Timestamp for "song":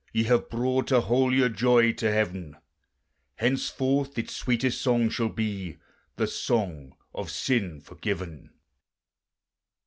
4.81-5.11, 6.25-6.95